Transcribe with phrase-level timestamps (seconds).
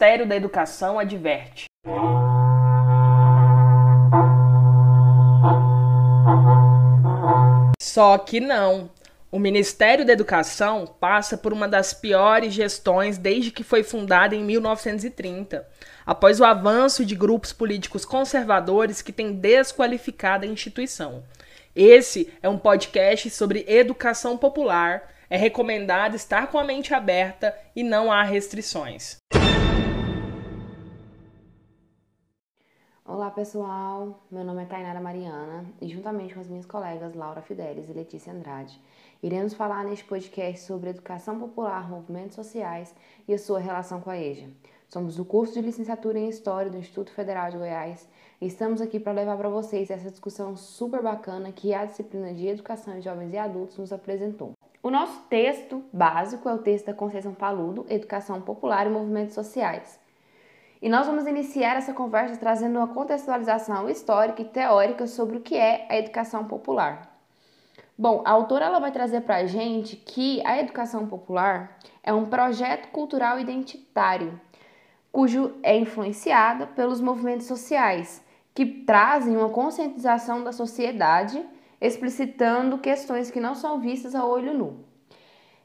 [0.00, 1.66] Ministério da Educação adverte.
[7.82, 8.90] Só que não.
[9.30, 14.42] O Ministério da Educação passa por uma das piores gestões desde que foi fundada em
[14.42, 15.68] 1930,
[16.06, 21.24] após o avanço de grupos políticos conservadores que têm desqualificado a instituição.
[21.76, 25.10] Esse é um podcast sobre educação popular.
[25.28, 29.20] É recomendado estar com a mente aberta e não há restrições.
[33.12, 37.88] Olá pessoal, meu nome é Tainara Mariana e juntamente com as minhas colegas Laura Fidelis
[37.88, 38.80] e Letícia Andrade,
[39.20, 42.94] iremos falar neste podcast sobre educação popular, movimentos sociais
[43.26, 44.46] e a sua relação com a EJA.
[44.88, 48.08] Somos do curso de licenciatura em História do Instituto Federal de Goiás
[48.40, 52.46] e estamos aqui para levar para vocês essa discussão super bacana que a disciplina de
[52.46, 54.52] Educação de Jovens e Adultos nos apresentou.
[54.80, 59.99] O nosso texto básico é o texto da Conceição Paludo, Educação Popular e Movimentos Sociais.
[60.82, 65.54] E nós vamos iniciar essa conversa trazendo uma contextualização histórica e teórica sobre o que
[65.54, 67.20] é a educação popular.
[67.98, 72.24] Bom, a autora ela vai trazer para a gente que a educação popular é um
[72.24, 74.40] projeto cultural identitário,
[75.12, 81.44] cujo é influenciada pelos movimentos sociais, que trazem uma conscientização da sociedade,
[81.78, 84.89] explicitando questões que não são vistas a olho nu.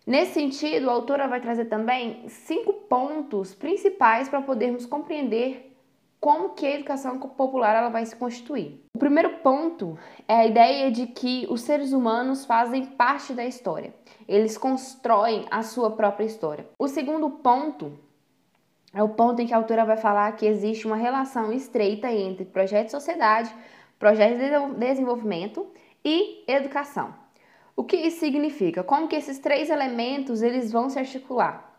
[0.06, 5.76] Nesse sentido, a autora vai trazer também cinco pontos principais para podermos compreender
[6.20, 8.84] como que a educação popular ela vai se constituir.
[8.96, 9.98] O primeiro ponto
[10.28, 13.94] é a ideia de que os seres humanos fazem parte da história.
[14.28, 16.68] Eles constroem a sua própria história.
[16.80, 17.98] O segundo ponto
[18.94, 22.46] é o ponto em que a autora vai falar que existe uma relação estreita entre
[22.46, 23.54] projeto de sociedade,
[23.98, 25.68] projeto de desenvolvimento
[26.04, 27.25] e educação.
[27.76, 28.84] O que isso significa?
[28.84, 31.78] Como que esses três elementos eles vão se articular?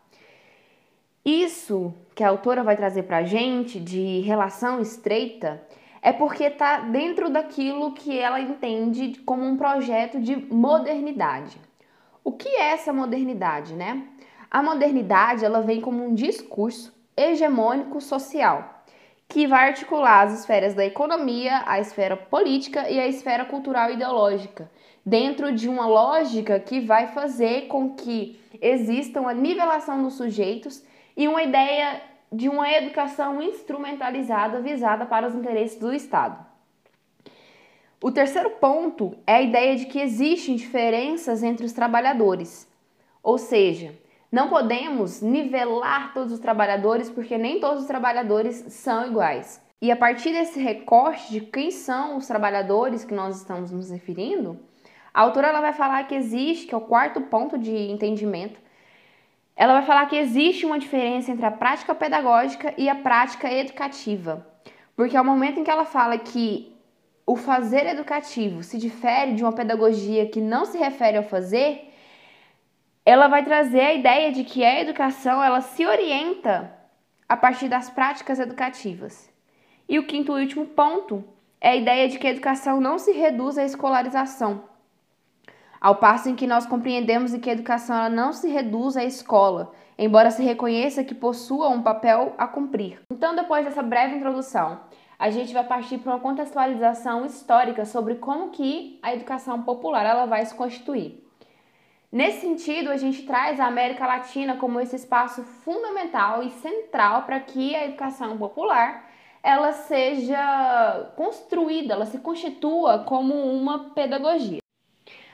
[1.25, 5.61] Isso que a autora vai trazer para a gente de relação estreita
[6.01, 11.59] é porque está dentro daquilo que ela entende como um projeto de modernidade.
[12.23, 14.07] O que é essa modernidade, né?
[14.51, 18.76] A modernidade ela vem como um discurso hegemônico social
[19.27, 23.93] que vai articular as esferas da economia, a esfera política e a esfera cultural e
[23.93, 24.71] ideológica,
[25.05, 30.83] dentro de uma lógica que vai fazer com que exista uma nivelação dos sujeitos
[31.15, 32.01] e uma ideia
[32.31, 36.45] de uma educação instrumentalizada visada para os interesses do Estado.
[38.01, 42.67] O terceiro ponto é a ideia de que existem diferenças entre os trabalhadores,
[43.23, 43.95] ou seja,
[44.31, 49.61] não podemos nivelar todos os trabalhadores porque nem todos os trabalhadores são iguais.
[49.81, 54.59] E a partir desse recorte de quem são os trabalhadores que nós estamos nos referindo,
[55.13, 58.59] a autora ela vai falar que existe, que é o quarto ponto de entendimento,
[59.55, 64.45] ela vai falar que existe uma diferença entre a prática pedagógica e a prática educativa.
[64.95, 66.75] Porque ao momento em que ela fala que
[67.25, 71.86] o fazer educativo se difere de uma pedagogia que não se refere ao fazer,
[73.07, 76.69] ela vai trazer a ideia de que a educação ela se orienta
[77.29, 79.29] a partir das práticas educativas.
[79.87, 81.23] E o quinto e último ponto
[81.61, 84.65] é a ideia de que a educação não se reduz à escolarização,
[85.79, 89.71] ao passo em que nós compreendemos que a educação ela não se reduz à escola,
[89.97, 92.99] embora se reconheça que possua um papel a cumprir.
[93.09, 94.81] Então, depois dessa breve introdução,
[95.17, 100.25] a gente vai partir para uma contextualização histórica sobre como que a educação popular ela
[100.25, 101.25] vai se constituir.
[102.11, 107.39] Nesse sentido, a gente traz a América Latina como esse espaço fundamental e central para
[107.39, 109.09] que a educação popular
[109.43, 114.59] ela seja construída, ela se constitua como uma pedagogia.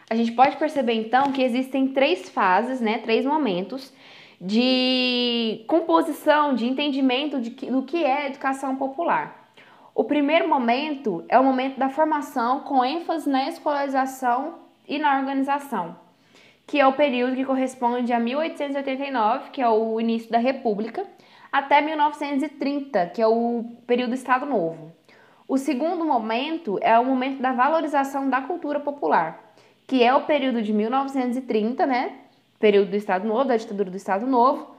[0.10, 3.94] A gente pode perceber então que existem três fases, né, três momentos
[4.40, 9.50] de composição, de entendimento de que, do que é educação popular.
[9.96, 14.56] O primeiro momento é o momento da formação com ênfase na escolarização
[14.88, 15.96] e na organização,
[16.66, 21.06] que é o período que corresponde a 1889, que é o início da República,
[21.52, 24.92] até 1930, que é o período do Estado Novo.
[25.48, 29.54] O segundo momento é o momento da valorização da cultura popular,
[29.86, 32.14] que é o período de 1930, né?
[32.60, 34.74] Período do Estado Novo, da ditadura do Estado Novo,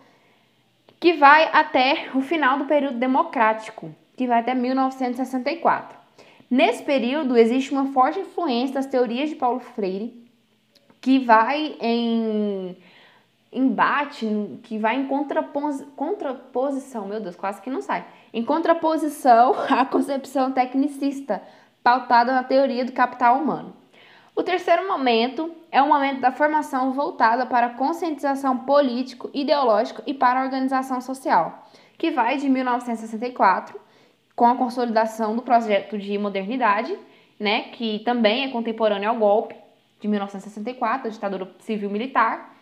[0.98, 5.98] que vai até o final do período democrático, que vai até 1964.
[6.50, 10.23] Nesse período existe uma forte influência das teorias de Paulo Freire,
[11.04, 12.74] que vai em
[13.52, 14.26] embate,
[14.62, 20.50] que vai em contrapos, contraposição, meu Deus, quase que não sai, em contraposição à concepção
[20.50, 21.42] tecnicista
[21.82, 23.76] pautada na teoria do capital humano.
[24.34, 30.14] O terceiro momento é o momento da formação voltada para a conscientização político, ideológico e
[30.14, 31.68] para a organização social,
[31.98, 33.78] que vai de 1964,
[34.34, 36.98] com a consolidação do projeto de modernidade,
[37.38, 39.63] né, que também é contemporâneo ao golpe
[40.04, 42.54] de 1964, a ditadura civil-militar,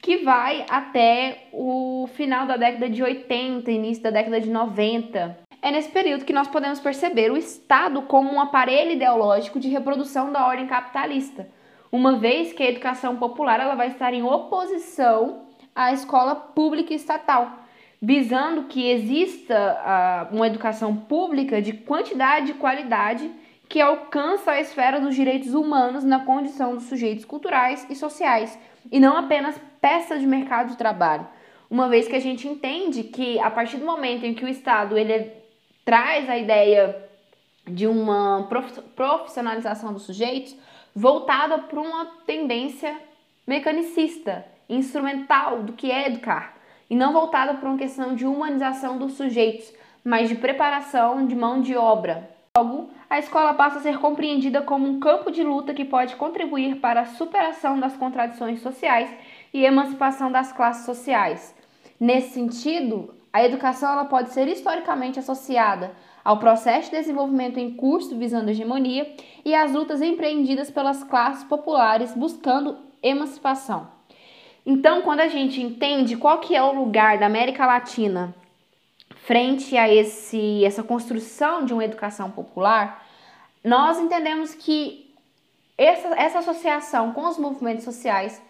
[0.00, 5.38] que vai até o final da década de 80, início da década de 90.
[5.60, 10.32] É nesse período que nós podemos perceber o Estado como um aparelho ideológico de reprodução
[10.32, 11.46] da ordem capitalista,
[11.92, 15.42] uma vez que a educação popular ela vai estar em oposição
[15.74, 17.58] à escola pública e estatal,
[18.00, 23.30] visando que exista uh, uma educação pública de quantidade e qualidade
[23.68, 28.58] que alcança a esfera dos direitos humanos na condição dos sujeitos culturais e sociais,
[28.90, 31.26] e não apenas peça de mercado de trabalho.
[31.70, 34.96] Uma vez que a gente entende que a partir do momento em que o Estado
[34.96, 35.30] ele
[35.84, 37.08] traz a ideia
[37.66, 38.48] de uma
[38.96, 40.56] profissionalização dos sujeitos
[40.94, 42.98] voltada para uma tendência
[43.46, 46.56] mecanicista, instrumental do que é educar,
[46.88, 49.70] e não voltada para uma questão de humanização dos sujeitos,
[50.02, 52.37] mas de preparação de mão de obra.
[52.58, 56.80] Logo, a escola passa a ser compreendida como um campo de luta que pode contribuir
[56.80, 59.08] para a superação das contradições sociais
[59.54, 61.54] e emancipação das classes sociais.
[62.00, 65.92] Nesse sentido, a educação ela pode ser historicamente associada
[66.24, 69.08] ao processo de desenvolvimento em curso visando a hegemonia
[69.44, 73.86] e às lutas empreendidas pelas classes populares buscando emancipação.
[74.66, 78.34] Então, quando a gente entende qual que é o lugar da América Latina
[79.28, 83.06] frente a esse, essa construção de uma educação popular,
[83.62, 85.14] nós entendemos que
[85.76, 88.40] essa, essa associação com os movimentos sociais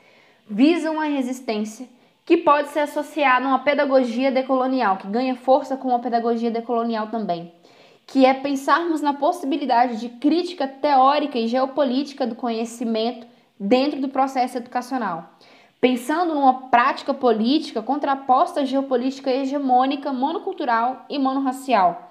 [0.48, 1.88] visa uma resistência
[2.24, 7.08] que pode ser associada a uma pedagogia decolonial, que ganha força com a pedagogia decolonial
[7.08, 7.52] também,
[8.06, 13.26] que é pensarmos na possibilidade de crítica teórica e geopolítica do conhecimento
[13.58, 15.28] dentro do processo educacional,
[15.80, 22.10] pensando numa prática política contraposta à geopolítica hegemônica, monocultural e monorracial.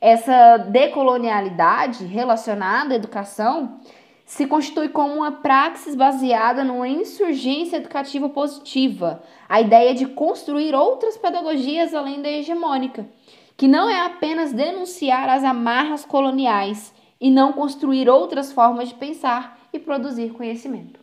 [0.00, 3.80] Essa decolonialidade relacionada à educação
[4.26, 11.16] se constitui como uma praxis baseada numa insurgência educativa positiva, a ideia de construir outras
[11.16, 13.08] pedagogias além da hegemônica,
[13.56, 19.58] que não é apenas denunciar as amarras coloniais e não construir outras formas de pensar
[19.72, 21.00] e produzir conhecimento.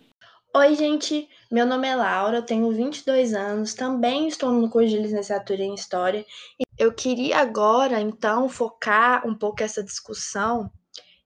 [0.56, 5.61] Oi, gente, meu nome é Laura, tenho 22 anos, também estou no curso de licenciatura
[5.61, 6.25] em História.
[6.79, 10.71] Eu queria agora, então, focar um pouco essa discussão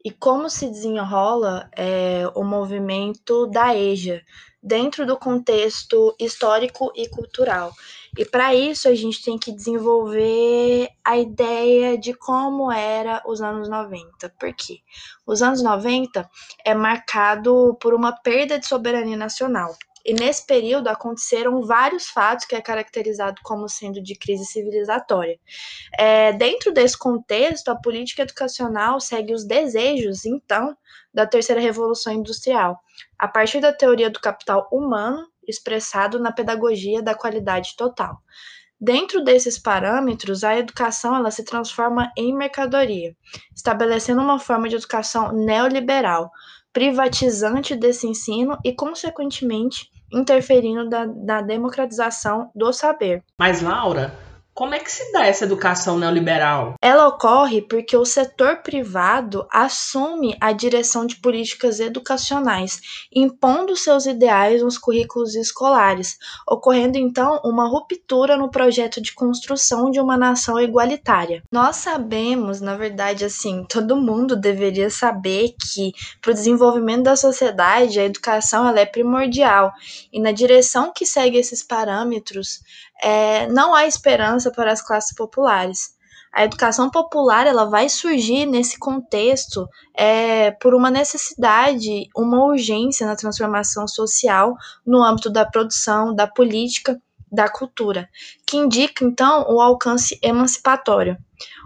[0.03, 4.21] e como se desenrola é, o movimento da EJA
[4.61, 7.71] dentro do contexto histórico e cultural.
[8.17, 13.69] E para isso a gente tem que desenvolver a ideia de como era os anos
[13.69, 14.27] 90.
[14.37, 14.79] Por quê?
[15.25, 16.29] Os anos 90
[16.65, 19.73] é marcado por uma perda de soberania nacional.
[20.07, 25.37] E nesse período aconteceram vários fatos que é caracterizado como sendo de crise civilizatória.
[25.99, 30.77] É, dentro desse contexto, a política educacional segue os desejos, então,
[31.13, 32.79] da terceira revolução industrial,
[33.19, 38.21] a partir da teoria do capital humano expressado na pedagogia da qualidade total.
[38.79, 43.13] Dentro desses parâmetros, a educação ela se transforma em mercadoria,
[43.53, 46.31] estabelecendo uma forma de educação neoliberal,
[46.71, 53.23] privatizante desse ensino e, consequentemente, interferindo da, da democratização do saber.
[53.39, 54.11] Mas, Laura,
[54.57, 56.73] como é que se dá essa educação neoliberal?
[56.81, 62.81] Ela ocorre porque o setor privado assume a direção de políticas educacionais,
[63.13, 66.17] impondo seus ideais nos currículos escolares,
[66.49, 71.43] ocorrendo então uma ruptura no projeto de construção de uma nação igualitária.
[71.51, 77.99] Nós sabemos, na verdade, assim, todo mundo deveria saber que para o desenvolvimento da sociedade
[77.99, 79.71] a educação ela é primordial
[80.11, 82.61] e na direção que segue esses parâmetros
[83.01, 85.97] é, não há esperança para as classes populares.
[86.33, 93.15] A educação popular ela vai surgir nesse contexto é, por uma necessidade, uma urgência na
[93.15, 96.99] transformação social no âmbito da produção, da política,
[97.31, 98.07] da cultura,
[98.45, 101.17] que indica então o alcance emancipatório.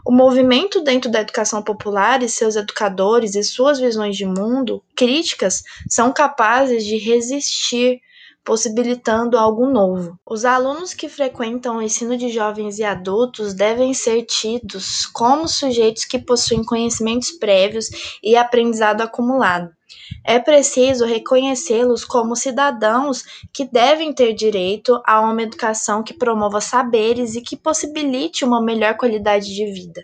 [0.06, 5.64] O movimento dentro da educação popular e seus educadores e suas visões de mundo críticas
[5.90, 8.02] são capazes de resistir
[8.44, 10.18] possibilitando algo novo.
[10.26, 16.06] Os alunos que frequentam o ensino de jovens e adultos devem ser tidos como sujeitos
[16.06, 17.88] que possuem conhecimentos prévios
[18.24, 19.70] e aprendizado acumulado.
[20.24, 27.36] É preciso reconhecê-los como cidadãos que devem ter direito a uma educação que promova saberes
[27.36, 30.04] e que possibilite uma melhor qualidade de vida.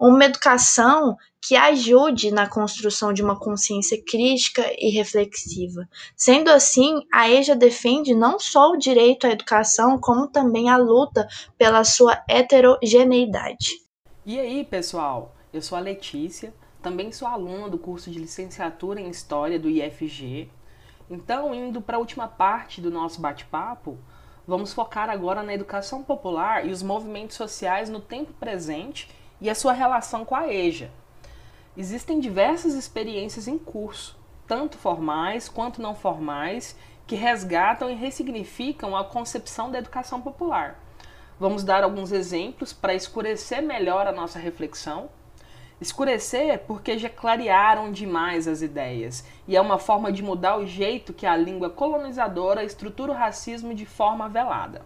[0.00, 5.88] Uma educação que ajude na construção de uma consciência crítica e reflexiva.
[6.16, 11.26] Sendo assim, a EJA defende não só o direito à educação, como também a luta
[11.56, 13.80] pela sua heterogeneidade.
[14.26, 15.34] E aí, pessoal?
[15.52, 16.52] Eu sou a Letícia,
[16.88, 20.48] também sou aluna do curso de licenciatura em História do IFG.
[21.10, 23.98] Então, indo para a última parte do nosso bate-papo,
[24.46, 29.54] vamos focar agora na educação popular e os movimentos sociais no tempo presente e a
[29.54, 30.90] sua relação com a EJA.
[31.76, 36.74] Existem diversas experiências em curso, tanto formais quanto não formais,
[37.06, 40.82] que resgatam e ressignificam a concepção da educação popular.
[41.38, 45.10] Vamos dar alguns exemplos para escurecer melhor a nossa reflexão.
[45.80, 51.12] Escurecer porque já clarearam demais as ideias, e é uma forma de mudar o jeito
[51.12, 54.82] que a língua colonizadora estrutura o racismo de forma velada.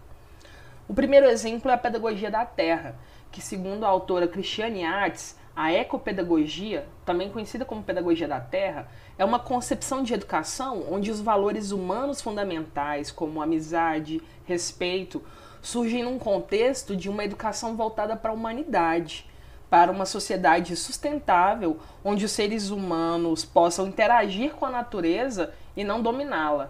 [0.87, 2.95] O primeiro exemplo é a pedagogia da terra,
[3.31, 9.25] que, segundo a autora Cristiane Arts, a ecopedagogia, também conhecida como pedagogia da terra, é
[9.25, 15.23] uma concepção de educação onde os valores humanos fundamentais, como amizade, respeito,
[15.61, 19.27] surgem num contexto de uma educação voltada para a humanidade,
[19.73, 25.99] para uma sociedade sustentável, onde os seres humanos possam interagir com a natureza e não
[25.99, 26.69] dominá-la.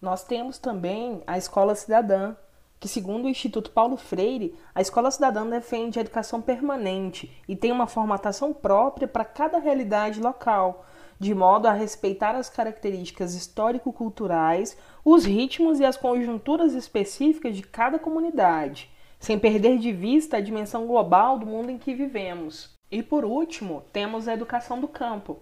[0.00, 2.36] Nós temos também a escola cidadã,
[2.78, 7.72] que, segundo o Instituto Paulo Freire, a escola cidadã defende a educação permanente e tem
[7.72, 10.86] uma formatação própria para cada realidade local,
[11.18, 17.98] de modo a respeitar as características histórico-culturais, os ritmos e as conjunturas específicas de cada
[17.98, 18.93] comunidade,
[19.24, 22.76] sem perder de vista a dimensão global do mundo em que vivemos.
[22.90, 25.38] E por último, temos a educação do campo.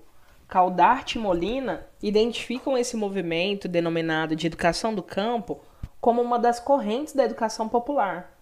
[0.46, 5.58] Caldarte e Molina identificam esse movimento denominado de educação do campo
[6.00, 8.32] como uma das correntes da educação popular,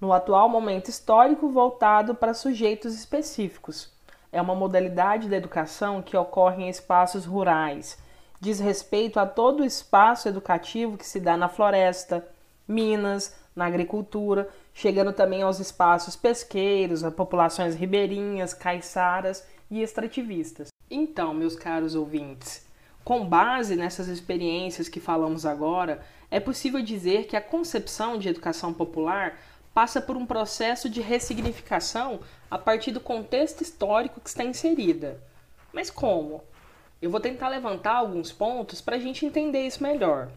[0.00, 3.92] no atual momento histórico voltado para sujeitos específicos.
[4.30, 7.98] É uma modalidade da educação que ocorre em espaços rurais,
[8.40, 12.24] diz respeito a todo o espaço educativo que se dá na floresta,
[12.66, 20.68] minas, na agricultura, chegando também aos espaços pesqueiros, a populações ribeirinhas, caiçaras e extrativistas.
[20.90, 22.66] Então, meus caros ouvintes,
[23.04, 28.72] com base nessas experiências que falamos agora, é possível dizer que a concepção de educação
[28.72, 29.38] popular
[29.72, 32.20] passa por um processo de ressignificação
[32.50, 35.20] a partir do contexto histórico que está inserida.
[35.72, 36.42] Mas como?
[37.02, 40.30] Eu vou tentar levantar alguns pontos para a gente entender isso melhor.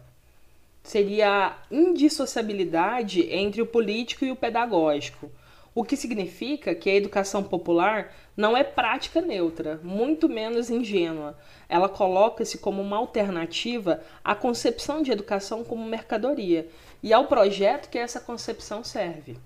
[0.88, 5.30] Seria a indissociabilidade entre o político e o pedagógico,
[5.74, 11.36] o que significa que a educação popular não é prática neutra, muito menos ingênua.
[11.68, 16.66] Ela coloca-se como uma alternativa à concepção de educação como mercadoria
[17.02, 19.36] e ao projeto que essa concepção serve.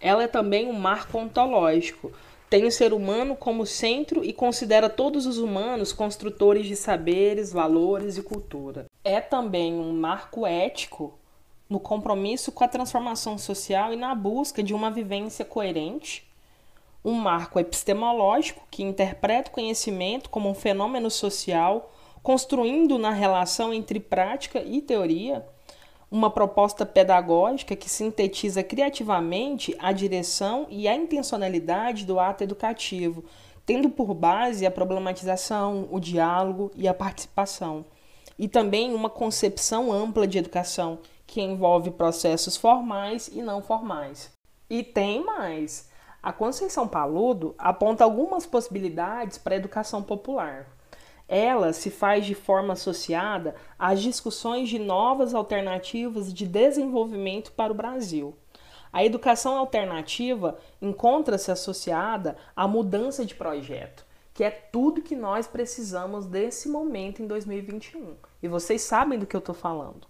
[0.00, 2.10] Ela é também um marco ontológico,
[2.50, 8.18] tem o ser humano como centro e considera todos os humanos construtores de saberes, valores
[8.18, 8.89] e cultura.
[9.02, 11.18] É também um marco ético
[11.70, 16.28] no compromisso com a transformação social e na busca de uma vivência coerente,
[17.02, 21.90] um marco epistemológico que interpreta o conhecimento como um fenômeno social,
[22.22, 25.46] construindo na relação entre prática e teoria,
[26.10, 33.24] uma proposta pedagógica que sintetiza criativamente a direção e a intencionalidade do ato educativo,
[33.64, 37.86] tendo por base a problematização, o diálogo e a participação,
[38.40, 44.32] e também uma concepção ampla de educação que envolve processos formais e não formais.
[44.70, 45.90] E tem mais.
[46.22, 50.66] A Conceição Paludo aponta algumas possibilidades para a educação popular.
[51.28, 57.76] Ela se faz de forma associada às discussões de novas alternativas de desenvolvimento para o
[57.76, 58.34] Brasil.
[58.90, 66.24] A educação alternativa encontra-se associada à mudança de projeto, que é tudo que nós precisamos
[66.24, 68.29] desse momento em 2021.
[68.42, 70.08] E vocês sabem do que eu estou falando.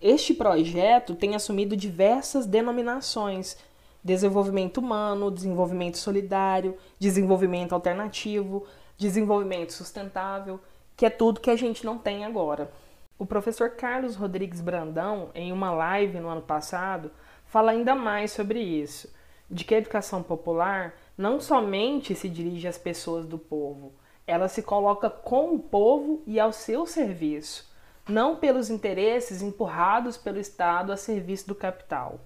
[0.00, 3.56] Este projeto tem assumido diversas denominações:
[4.02, 10.60] desenvolvimento humano, desenvolvimento solidário, desenvolvimento alternativo, desenvolvimento sustentável,
[10.96, 12.70] que é tudo que a gente não tem agora.
[13.18, 17.10] O professor Carlos Rodrigues Brandão, em uma live no ano passado,
[17.44, 19.12] fala ainda mais sobre isso,
[19.50, 23.92] de que a educação popular não somente se dirige às pessoas do povo,
[24.26, 27.69] ela se coloca com o povo e ao seu serviço
[28.08, 32.20] não pelos interesses empurrados pelo Estado a serviço do capital.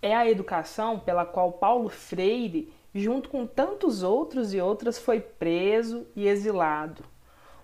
[0.00, 6.06] É a educação pela qual Paulo Freire, junto com tantos outros e outras, foi preso
[6.14, 7.04] e exilado.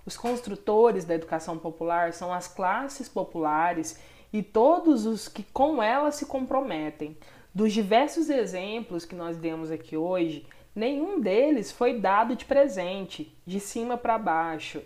[0.07, 3.99] Os construtores da educação popular são as classes populares
[4.33, 7.17] e todos os que com ela se comprometem.
[7.55, 13.61] Dos diversos exemplos que nós demos aqui hoje, nenhum deles foi dado de presente, de
[13.61, 14.83] cima para baixo,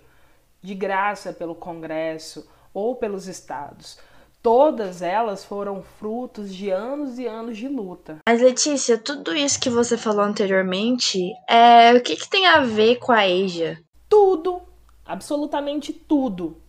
[0.62, 3.99] de graça pelo Congresso ou pelos estados.
[4.43, 8.19] Todas elas foram frutos de anos e anos de luta.
[8.27, 12.97] Mas Letícia, tudo isso que você falou anteriormente, é o que, que tem a ver
[12.97, 13.79] com a EJA?
[14.09, 14.62] Tudo,
[15.05, 16.62] absolutamente tudo.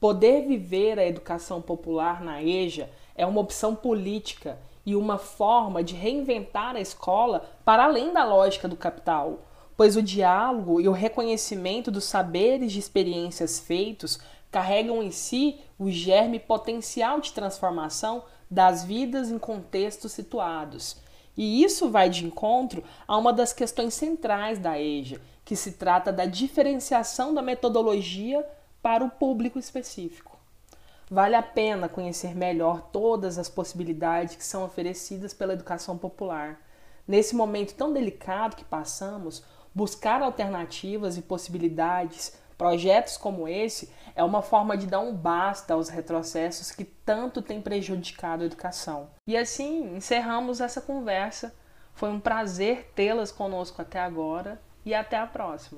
[0.00, 5.94] Poder viver a educação popular na EJA é uma opção política e uma forma de
[5.94, 9.40] reinventar a escola para além da lógica do capital,
[9.78, 14.18] pois o diálogo e o reconhecimento dos saberes de experiências feitos
[14.50, 20.96] carregam em si o germe potencial de transformação das vidas em contextos situados.
[21.36, 26.12] E isso vai de encontro a uma das questões centrais da EJA, que se trata
[26.12, 28.44] da diferenciação da metodologia
[28.82, 30.36] para o público específico.
[31.08, 36.60] Vale a pena conhecer melhor todas as possibilidades que são oferecidas pela educação popular.
[37.06, 39.42] Nesse momento tão delicado que passamos,
[39.78, 45.88] buscar alternativas e possibilidades Projetos como esse é uma forma de dar um basta aos
[45.88, 49.10] retrocessos que tanto têm prejudicado a educação.
[49.24, 51.54] E assim encerramos essa conversa.
[51.94, 55.76] Foi um prazer tê-las conosco até agora e até a próxima.